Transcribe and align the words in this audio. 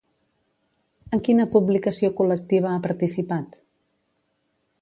En 1.17 1.21
quina 1.27 1.45
publicació 1.57 2.11
col·lectiva 2.21 2.73
ha 2.79 2.83
participat? 2.89 3.63